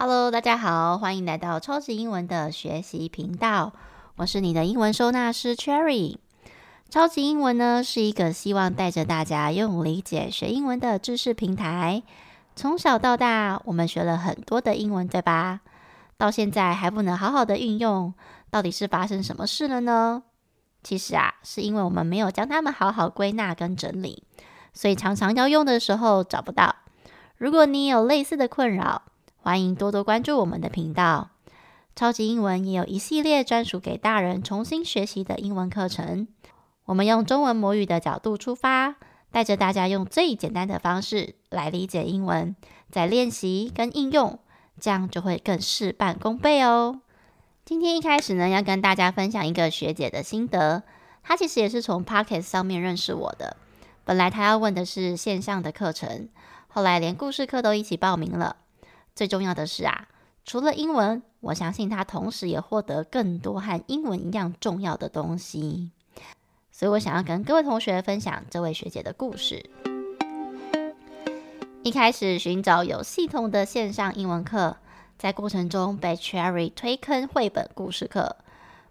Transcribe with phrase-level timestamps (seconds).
[0.00, 3.72] Hello，大家好，欢迎来到超级英文的学习频道。
[4.14, 6.18] 我是你的英文收纳师 Cherry。
[6.88, 12.04] 超级英文呢是一个希望带着大家用理解学英文的知识平台。
[12.54, 15.62] 从小到大，我们学了很多的英文，对吧？
[16.16, 18.14] 到现在还不能好好的运用，
[18.50, 20.22] 到底是发生什么事了呢？
[20.84, 24.22] 其实啊，是因为我们没有将它们好好归纳跟整理，
[24.72, 26.76] 所以常常要用的时候找不到。
[27.36, 29.02] 如果你有类似的困扰，
[29.48, 31.30] 欢迎多多关注我们的频道，
[31.96, 36.28] 超级英文也有一系列专属给大人重新学习的英文课程。
[36.84, 38.96] 我们用中文母语的角度出发，
[39.30, 42.54] 带着大家用最简单的方式来理解英文，
[42.90, 44.38] 再练习跟应用，
[44.78, 47.00] 这样就会更事半功倍哦。
[47.64, 50.82] 今天一开始呢，要跟大家分享一个学姐的心得，
[51.22, 53.56] 她其实也是从 Podcast 上面认识我的。
[54.04, 56.28] 本来她要问的是线上的课程，
[56.68, 58.56] 后来连故事课都一起报名了。
[59.18, 60.06] 最重要的是啊，
[60.44, 65.90] 除了英文，我相信他同时也获得更多和英文一样重要的东西。
[66.70, 69.68] 所以我想要跟各位同学分享这位学姐的故事。
[71.82, 74.76] 一开始寻找有系统的线上英文课，
[75.18, 78.36] 在过程中被 Cherry 推坑绘本故事课。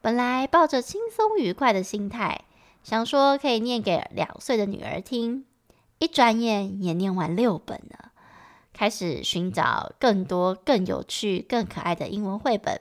[0.00, 2.42] 本来抱着轻松愉快的心态，
[2.84, 5.44] 想说可以念给两岁的女儿听，
[5.98, 8.11] 一转眼也念完六本了。
[8.72, 12.80] 开始寻找更多、更有趣、更可爱的英文绘本。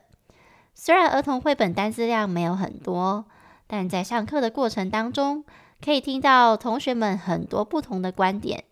[0.73, 3.25] 虽然儿童绘本单字量没有很多，
[3.67, 5.44] 但在上课的过程当中，
[5.84, 8.64] 可以听到同学们很多不同的观点。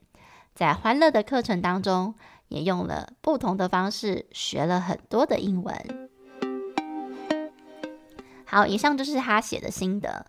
[0.55, 2.15] 在欢乐的课程当中，
[2.47, 6.09] 也用了不同的方式学了很多的英文。
[8.45, 10.25] 好，以上就是他写的心得。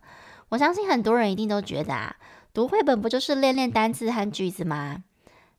[0.50, 2.16] 我相信很多人一定都觉得啊，
[2.52, 5.05] 读绘本不就是练练单字和句子吗？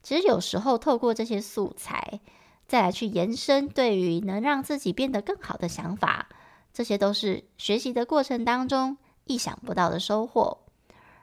[0.03, 2.19] 其实有时候透过这些素材，
[2.67, 6.27] 再来去延伸对于能让自己变得更好的想法，
[6.73, 10.59] 这些都是学习的过程当中意想不到的收获。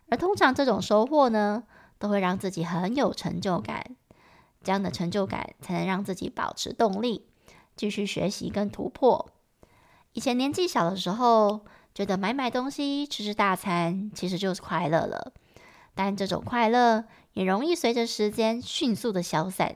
[0.09, 1.65] 而通常这种收获呢，
[1.99, 3.97] 都会让自己很有成就感。
[4.63, 7.25] 这样的成就感才能让自己保持动力，
[7.77, 9.31] 继续学习跟突破。
[10.13, 11.61] 以前年纪小的时候，
[11.95, 15.33] 觉得买买东西、吃吃大餐，其实就是快乐了。
[15.99, 19.75] 但这种快乐也容易随着时间迅速的消散。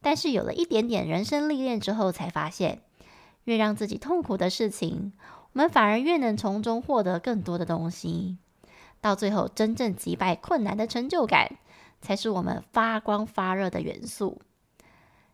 [0.00, 2.82] 但是有了一点点人生历练之后，才发现，
[3.42, 5.12] 越让自己痛苦的事情，
[5.52, 8.38] 我们反而越能从中获得更多的东西。
[9.00, 11.56] 到最后，真正击败困难的成就感，
[12.00, 14.40] 才是我们发光发热的元素。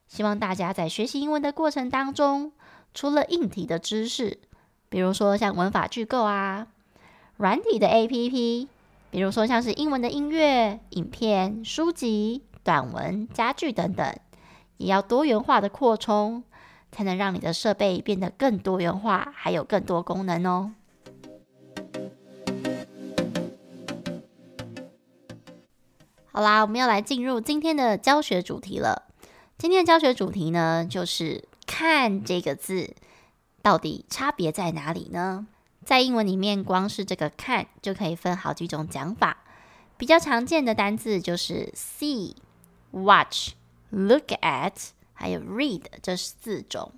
[0.07, 2.53] 希望大家在学习英文的过程当中，
[2.95, 4.39] 除了硬体的知识，
[4.89, 6.69] 比如说像文法句构啊，
[7.37, 8.69] 软体的 APP。
[9.11, 14.15] 比如说，像是英文的音乐、影片、书籍、短文、家具等等，
[14.77, 16.45] 也要多元化的扩充，
[16.93, 20.73] 才能让你的设备变得更多元化，还有更多功能哦。
[26.31, 29.05] 好啦，我们要来进入今天的教学主题了。
[29.57, 32.95] 今天的教学主题呢，就是“看”这个字，
[33.63, 35.47] 到底差别在哪里呢？
[35.85, 39.39] 在英文里面，光是这个“看”就可以分好几种讲法。
[39.97, 42.35] 比较常见的单字就是 see、
[42.91, 43.53] watch、
[43.91, 44.73] look at，
[45.15, 46.93] 还有 read 这四种。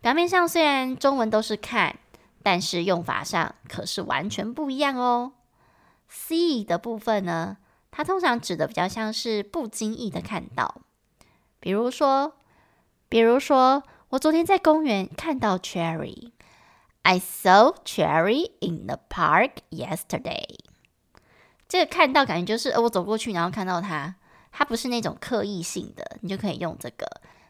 [0.00, 1.98] 表面上虽然中文都是“看”，
[2.42, 5.32] 但是用法上可是完全不一样哦。
[6.10, 7.56] see 的部分呢，
[7.90, 10.82] 它通常指的比较像是不经意的看到，
[11.58, 12.34] 比如说，
[13.08, 16.33] 比如说我昨天在公园看到 Cherry。
[17.04, 20.58] I saw Cherry in the park yesterday。
[21.68, 24.14] 这个看到感觉就是，呃，我走过去，然后看到它，
[24.50, 27.06] 它不是那种刻意性的，你就可以用这个。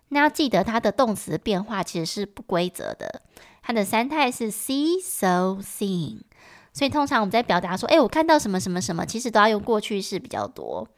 [0.09, 3.23] 那要记得它的动词变化其实是不规则的，
[3.63, 6.23] 它的三态是 see、saw、seen。
[6.73, 10.89] 所以通常我们在表达说，哎，我看到什么什么什么，其实都要用过去式比较多。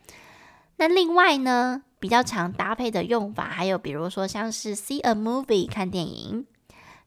[0.77, 6.47] 那另外呢，比较常搭配的用法，还有比如说像是 see a movie 看电影。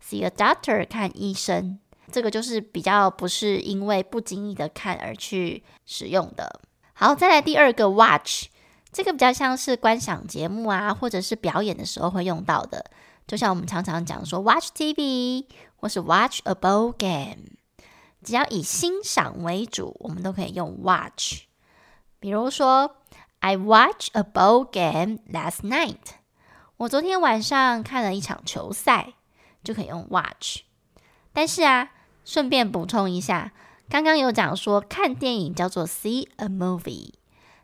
[0.01, 1.79] See a doctor 看医生，
[2.11, 6.61] 这个就是比较不是因为不经意的看而去使用的。
[6.93, 8.47] 好，再来第二个 watch，
[8.91, 12.85] 这个比较像是观赏节目啊，或者是表演的时候会用到的。
[13.27, 17.43] 就像我们常常讲说 watch TV 或是 watch a ball game，
[18.23, 21.43] 只要以欣赏为主，我们都可以用 watch。
[22.19, 22.95] 比如说
[23.39, 26.15] ，I watch a ball game last night。
[26.77, 29.13] 我昨天晚上看了一场球赛。
[29.63, 30.61] 就可以用 watch，
[31.33, 31.91] 但是啊，
[32.25, 33.51] 顺便补充一下，
[33.89, 37.13] 刚刚有讲说看电影叫做 see a movie，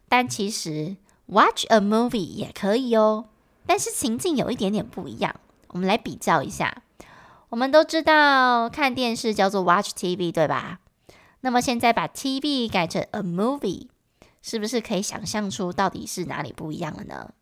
[0.09, 0.97] 但其实
[1.27, 3.25] watch a movie 也可以哦，
[3.65, 5.35] 但是情境有一点点不一样。
[5.69, 6.83] 我们来比较一下。
[7.49, 10.79] 我们都知道看电视叫做 watch TV，对吧？
[11.41, 13.87] 那么现在把 TV 改成 a movie，
[14.41, 17.33] 是不是可以想象出到底是哪里不一样了呢？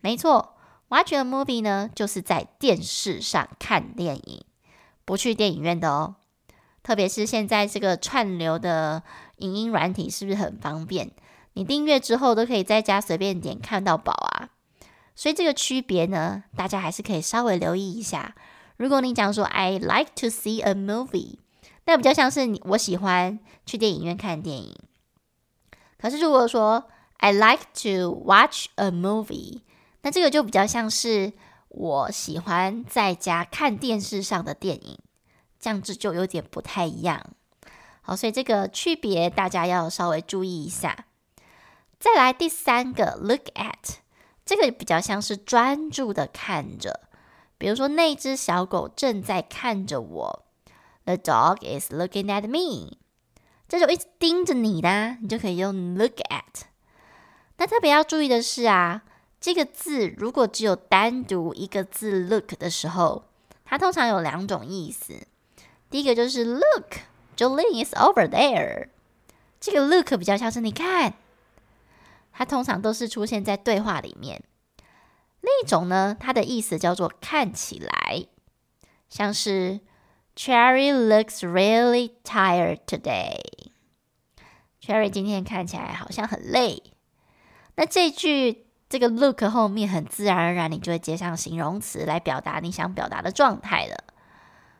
[0.00, 0.53] 没错
[0.94, 4.44] ，watch a movie 呢，就是在电视上看电影，
[5.04, 6.14] 不去电影院的哦。
[6.84, 9.02] 特别是现在这个串流的
[9.38, 11.10] 影音软体，是不是很方便？
[11.54, 14.50] 你订阅之后都可以在家随便点看到宝啊。
[15.16, 18.36] 所以这个区别呢，大家还是可以稍微留意一下。
[18.76, 21.38] 如果你讲说 I like to see a movie，
[21.86, 24.76] 那比较像是你我喜欢去电影院看电影。
[25.98, 29.62] 可是如果说 I like to watch a movie，
[30.04, 31.32] 那这个就比较像是
[31.68, 34.98] 我喜欢在家看电视上的电影，
[35.58, 37.30] 这样子就有点不太一样。
[38.02, 41.06] 好，所以这个区别大家要稍微注意一下。
[41.98, 43.96] 再来第三个 look at。
[44.44, 47.08] 这个比较像是专注的看着，
[47.56, 50.44] 比如说那只小狗正在看着我
[51.06, 52.98] ，The dog is looking at me，
[53.66, 56.64] 这种一直盯着你的，你就可以用 look at。
[57.56, 59.04] 那特别要注意的是啊，
[59.44, 63.26] 这个字如果只有单独一个字 look 的时候，
[63.62, 65.26] 它通常有两种意思。
[65.90, 68.88] 第一个就是 Look，Jolene is over there，
[69.60, 71.12] 这个 look 比较像是你看。
[72.32, 74.42] 它通常都是出现在对话里面。
[75.42, 78.26] 另一种呢，它的意思叫做看起来，
[79.10, 79.80] 像是
[80.34, 83.42] Cherry looks really tired today。
[84.80, 86.82] Cherry 今天看起来好像很累。
[87.76, 88.63] 那这句
[88.94, 94.04] 这个 look 后面很自然而然，你就会接上形容词来表达你想表达的状态了。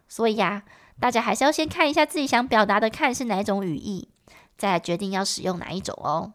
[0.06, 0.62] 所以呀，
[1.00, 4.08] 大家还是要先看一下自己想表达的“看”是哪一种语义，
[4.56, 6.34] 再决定要使用哪一种哦。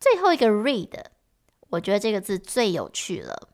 [0.00, 0.88] 最后一个 read，
[1.68, 3.50] 我觉得这个字最有趣了。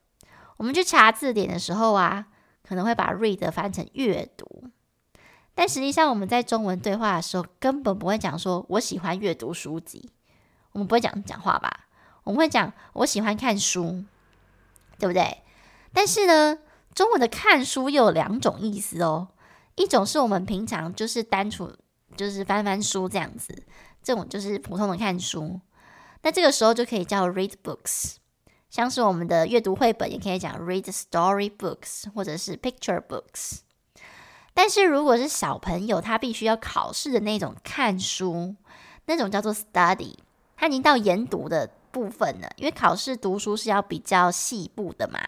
[0.55, 2.27] 我们去查字典的时候啊，
[2.65, 4.69] 可能会把 read 翻成阅读，
[5.53, 10.13] 但实际上我们在中文对话的时候，根本不会讲说我喜欢阅读书籍，
[10.71, 11.81] 我们不会讲讲话吧？
[12.25, 14.03] 我们会讲我喜欢看书，
[14.99, 15.41] 对不对？
[15.93, 16.59] 但是呢，
[16.93, 19.29] 中文的看书又有两种意思哦。
[19.75, 21.73] 一种是我们平常就是单纯
[22.15, 23.63] 就是翻翻书这样子，
[24.01, 25.59] 这种就是普通的看书。
[26.23, 28.15] 那这个时候就可以叫 read books，
[28.69, 33.59] 像是我们的阅读绘本，也可以讲 read story books，或者是 picture books。
[34.53, 38.55] 但是如果是小朋友，他必须要考试的那种看书，
[39.05, 40.15] 那种叫做 study，
[40.55, 45.19] 他已经到研读的部分呢，因为考试读书是要比较细部的嘛。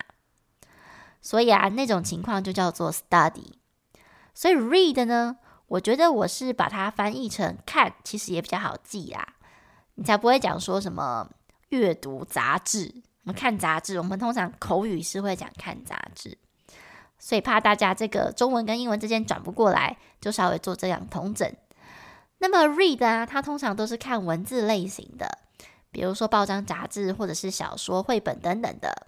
[1.22, 3.54] 所以啊，那种情况就叫做 study。
[4.34, 5.38] 所以 read 呢，
[5.68, 9.36] 我觉得我是把它翻译成看，其实也比较好记啦。
[9.96, 11.30] 你才不会讲说什么
[11.70, 12.94] 阅读杂志，
[13.24, 16.38] 我们看杂志，我们通常口语是会讲看杂志，
[17.18, 21.50] 所以怕大家这个中文跟英文之间转不过来，就稍微做这样同整。
[22.40, 25.40] 那么 read 啊，它通常都是看文字类型的，
[25.92, 29.08] 比如说报章杂志或者是小说、绘本等等的。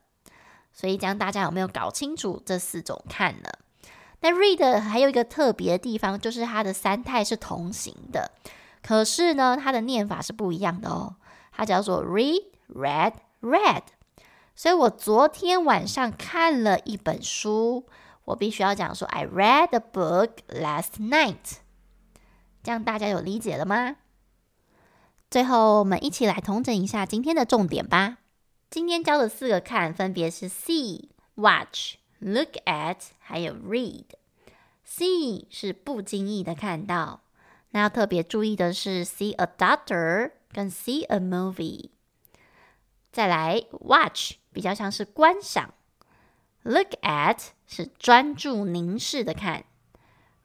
[0.72, 3.50] 所以这样大家有没有搞清楚这四种看呢？
[4.22, 8.32] 那 read 还有一个特别的地方，就是它的三态是同形的。
[8.82, 11.16] 可是呢，它的念法是不一样的哦。
[11.52, 12.44] 它叫做 read,
[12.74, 13.84] read, read。
[14.56, 17.86] 所以我昨天晚上看了一本书，
[18.26, 21.60] 我必须要讲说 I read a book last night。
[22.62, 23.96] 这样大家有理解了吗？
[25.30, 28.18] 最后，我们一起来统整一下今天的重点吧。
[28.72, 34.06] 今天教的四个看分别是 see、watch、look at，还有 read。
[34.84, 37.22] see 是不经意的看到。
[37.70, 41.92] 那要特别注意的是，see a doctor 跟 see a movie。
[43.12, 45.76] 再来，watch 比较像是观赏
[46.64, 49.66] ，look at 是专注凝视的看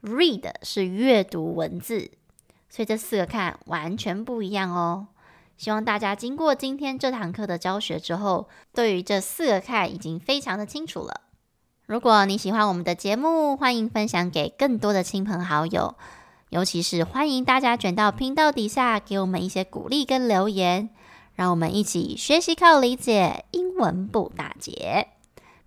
[0.02, 2.10] ，read 是阅读文字。
[2.74, 5.06] 所以这四个看完全不一样哦。
[5.56, 11.20] 希望大家经过今天这堂课的教学之后，对于这四个看已经非常的清楚了。
[11.86, 15.94] 如果你喜欢我们的节目，欢迎分享给更多的亲朋好友。
[16.48, 20.90] 尤其是欢迎大家卷到频道底下，给我们一些鼓励跟留言，
[21.36, 25.06] 让我们一起学习靠理解，英文不打结。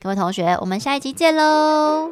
[0.01, 2.11] 各位同学，我们下一集见喽！